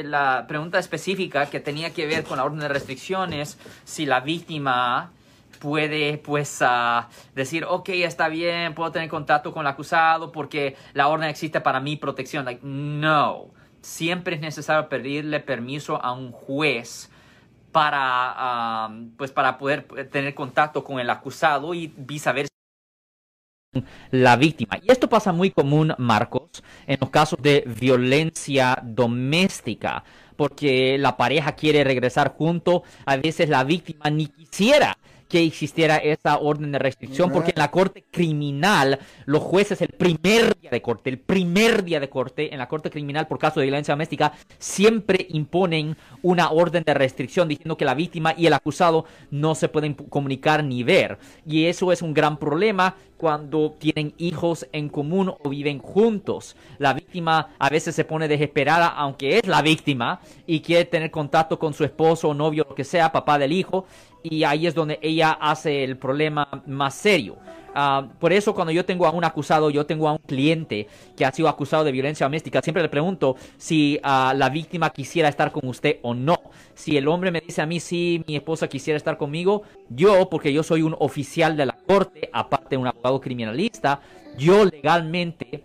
eh, 0.00 0.04
la 0.04 0.46
pregunta 0.46 0.78
específica 0.78 1.46
que 1.46 1.60
tenía 1.60 1.92
que 1.92 2.06
ver 2.06 2.24
con 2.24 2.38
la 2.38 2.44
orden 2.44 2.60
de 2.60 2.68
restricciones, 2.68 3.58
si 3.84 4.06
la 4.06 4.20
víctima 4.20 5.10
puede 5.58 6.18
pues 6.18 6.58
ah, 6.60 7.08
decir, 7.34 7.64
ok, 7.64 7.88
está 7.90 8.28
bien, 8.28 8.74
puedo 8.74 8.92
tener 8.92 9.08
contacto 9.08 9.52
con 9.52 9.62
el 9.62 9.66
acusado 9.66 10.32
porque 10.32 10.76
la 10.92 11.08
orden 11.08 11.28
existe 11.28 11.60
para 11.60 11.80
mi 11.80 11.96
protección. 11.96 12.44
Like, 12.44 12.60
no, 12.62 13.50
siempre 13.80 14.36
es 14.36 14.40
necesario 14.40 14.88
pedirle 14.88 15.40
permiso 15.40 16.02
a 16.02 16.12
un 16.12 16.32
juez 16.32 17.10
para, 17.72 18.00
ah, 18.00 18.90
pues 19.16 19.32
para 19.32 19.58
poder 19.58 19.84
tener 20.10 20.34
contacto 20.34 20.84
con 20.84 21.00
el 21.00 21.10
acusado 21.10 21.74
y 21.74 21.90
saber 22.18 22.48
la 24.10 24.36
víctima. 24.36 24.78
Y 24.82 24.90
esto 24.90 25.08
pasa 25.08 25.32
muy 25.32 25.50
común, 25.50 25.94
Marcos, 25.98 26.62
en 26.86 26.98
los 27.00 27.10
casos 27.10 27.38
de 27.42 27.64
violencia 27.78 28.78
doméstica, 28.82 30.04
porque 30.36 30.98
la 30.98 31.16
pareja 31.16 31.52
quiere 31.52 31.84
regresar 31.84 32.34
junto, 32.36 32.82
a 33.04 33.16
veces 33.16 33.48
la 33.48 33.64
víctima 33.64 34.10
ni 34.10 34.26
quisiera 34.26 34.96
que 35.28 35.42
existiera 35.42 35.96
esa 35.96 36.38
orden 36.38 36.72
de 36.72 36.78
restricción, 36.78 37.30
porque 37.32 37.50
en 37.50 37.58
la 37.58 37.70
corte 37.70 38.04
criminal, 38.10 38.98
los 39.24 39.42
jueces 39.42 39.80
el 39.82 39.88
primer 39.88 40.56
día 40.58 40.70
de 40.70 40.82
corte, 40.82 41.10
el 41.10 41.18
primer 41.18 41.84
día 41.84 42.00
de 42.00 42.08
corte 42.08 42.52
en 42.52 42.58
la 42.58 42.68
corte 42.68 42.90
criminal 42.90 43.26
por 43.26 43.38
caso 43.38 43.60
de 43.60 43.66
violencia 43.66 43.92
doméstica, 43.92 44.32
siempre 44.58 45.26
imponen 45.30 45.96
una 46.22 46.50
orden 46.50 46.84
de 46.84 46.94
restricción 46.94 47.48
diciendo 47.48 47.76
que 47.76 47.84
la 47.84 47.94
víctima 47.94 48.34
y 48.36 48.46
el 48.46 48.52
acusado 48.52 49.04
no 49.30 49.54
se 49.54 49.68
pueden 49.68 49.94
comunicar 49.94 50.62
ni 50.62 50.84
ver. 50.84 51.18
Y 51.44 51.66
eso 51.66 51.90
es 51.92 52.02
un 52.02 52.14
gran 52.14 52.38
problema 52.38 52.94
cuando 53.16 53.74
tienen 53.78 54.14
hijos 54.18 54.66
en 54.72 54.88
común 54.88 55.32
o 55.42 55.48
viven 55.48 55.78
juntos. 55.78 56.56
La 56.78 56.92
víctima 56.92 57.50
a 57.58 57.68
veces 57.68 57.94
se 57.94 58.04
pone 58.04 58.28
desesperada, 58.28 58.88
aunque 58.88 59.38
es 59.38 59.46
la 59.46 59.62
víctima, 59.62 60.20
y 60.46 60.60
quiere 60.60 60.84
tener 60.84 61.10
contacto 61.10 61.58
con 61.58 61.74
su 61.74 61.84
esposo 61.84 62.28
o 62.28 62.34
novio, 62.34 62.66
lo 62.68 62.74
que 62.74 62.84
sea, 62.84 63.12
papá 63.12 63.38
del 63.38 63.52
hijo, 63.52 63.86
y 64.22 64.44
ahí 64.44 64.66
es 64.66 64.74
donde 64.74 64.98
ella 65.02 65.32
hace 65.32 65.84
el 65.84 65.96
problema 65.96 66.62
más 66.66 66.94
serio. 66.94 67.36
Ah, 67.78 68.08
por 68.18 68.32
eso 68.32 68.54
cuando 68.54 68.72
yo 68.72 68.86
tengo 68.86 69.06
a 69.06 69.10
un 69.10 69.22
acusado, 69.22 69.68
yo 69.68 69.84
tengo 69.84 70.08
a 70.08 70.12
un 70.12 70.18
cliente 70.18 70.88
que 71.14 71.26
ha 71.26 71.30
sido 71.30 71.46
acusado 71.46 71.84
de 71.84 71.92
violencia 71.92 72.24
doméstica, 72.24 72.62
siempre 72.62 72.82
le 72.82 72.88
pregunto 72.88 73.36
si 73.58 74.00
ah, 74.02 74.32
la 74.34 74.48
víctima 74.48 74.88
quisiera 74.88 75.28
estar 75.28 75.52
con 75.52 75.68
usted 75.68 75.98
o 76.00 76.14
no. 76.14 76.38
Si 76.72 76.96
el 76.96 77.06
hombre 77.06 77.30
me 77.30 77.42
dice 77.42 77.60
a 77.60 77.66
mí 77.66 77.78
si 77.78 78.24
mi 78.26 78.34
esposa 78.34 78.66
quisiera 78.66 78.96
estar 78.96 79.18
conmigo, 79.18 79.62
yo, 79.90 80.30
porque 80.30 80.54
yo 80.54 80.62
soy 80.62 80.80
un 80.80 80.96
oficial 80.98 81.54
de 81.58 81.66
la 81.66 81.75
corte, 81.86 82.28
aparte 82.32 82.70
de 82.70 82.76
un 82.76 82.86
abogado 82.86 83.20
criminalista, 83.20 84.00
yo 84.36 84.64
legalmente 84.64 85.64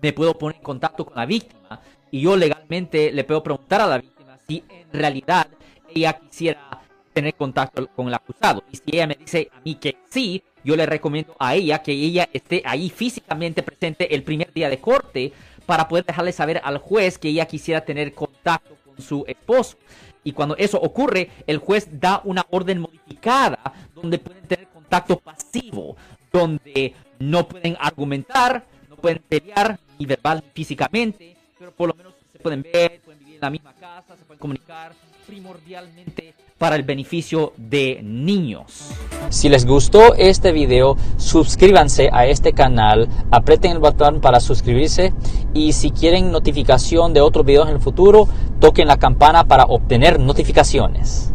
me 0.00 0.12
puedo 0.12 0.36
poner 0.36 0.56
en 0.56 0.62
contacto 0.62 1.04
con 1.04 1.16
la 1.16 1.26
víctima 1.26 1.80
y 2.10 2.20
yo 2.20 2.36
legalmente 2.36 3.12
le 3.12 3.24
puedo 3.24 3.42
preguntar 3.42 3.80
a 3.80 3.86
la 3.86 3.98
víctima 3.98 4.38
si 4.46 4.64
en 4.68 4.92
realidad 4.92 5.48
ella 5.94 6.12
quisiera 6.14 6.80
tener 7.12 7.34
contacto 7.34 7.86
con 7.88 8.08
el 8.08 8.14
acusado. 8.14 8.62
Y 8.70 8.76
si 8.76 8.82
ella 8.86 9.06
me 9.06 9.16
dice 9.16 9.50
a 9.52 9.60
mí 9.60 9.74
que 9.74 9.96
sí, 10.08 10.42
yo 10.64 10.76
le 10.76 10.86
recomiendo 10.86 11.34
a 11.38 11.54
ella 11.54 11.82
que 11.82 11.92
ella 11.92 12.28
esté 12.32 12.62
ahí 12.64 12.90
físicamente 12.90 13.62
presente 13.62 14.14
el 14.14 14.22
primer 14.22 14.52
día 14.52 14.68
de 14.68 14.78
corte 14.78 15.32
para 15.66 15.88
poder 15.88 16.04
dejarle 16.04 16.32
saber 16.32 16.60
al 16.64 16.78
juez 16.78 17.18
que 17.18 17.28
ella 17.28 17.46
quisiera 17.46 17.84
tener 17.84 18.14
contacto 18.14 18.76
con 18.84 19.02
su 19.02 19.24
esposo. 19.26 19.76
Y 20.24 20.32
cuando 20.32 20.56
eso 20.56 20.78
ocurre, 20.80 21.30
el 21.46 21.58
juez 21.58 21.88
da 21.90 22.20
una 22.24 22.46
orden 22.50 22.80
modificada 22.80 23.58
donde 23.94 24.18
pueden 24.18 24.44
tener 24.44 24.66
contacto 24.66 24.77
pasivo, 24.88 25.96
donde 26.32 26.94
no 27.18 27.46
pueden 27.46 27.76
argumentar, 27.80 28.66
no 28.88 28.96
pueden 28.96 29.22
pelear 29.28 29.78
ni 29.98 30.06
verbal 30.06 30.42
físicamente, 30.54 31.36
pero 31.58 31.72
por 31.72 31.88
lo 31.88 31.94
menos 31.94 32.14
se 32.32 32.38
pueden 32.38 32.62
ver, 32.62 33.00
pueden 33.00 33.18
vivir 33.20 33.34
en 33.36 33.40
la 33.40 33.50
misma 33.50 33.72
casa, 33.74 34.16
se 34.16 34.24
pueden 34.24 34.38
comunicar 34.38 34.92
primordialmente 35.26 36.34
para 36.56 36.74
el 36.74 36.82
beneficio 36.82 37.52
de 37.56 38.00
niños. 38.02 38.90
Si 39.30 39.48
les 39.48 39.66
gustó 39.66 40.14
este 40.14 40.52
video, 40.52 40.96
suscríbanse 41.16 42.10
a 42.12 42.26
este 42.26 42.52
canal, 42.52 43.08
aprieten 43.30 43.72
el 43.72 43.78
botón 43.78 44.20
para 44.20 44.40
suscribirse 44.40 45.12
y 45.54 45.72
si 45.72 45.90
quieren 45.90 46.32
notificación 46.32 47.12
de 47.12 47.20
otros 47.20 47.44
videos 47.44 47.68
en 47.68 47.74
el 47.74 47.80
futuro, 47.80 48.28
toquen 48.58 48.88
la 48.88 48.96
campana 48.96 49.44
para 49.44 49.64
obtener 49.64 50.18
notificaciones. 50.18 51.32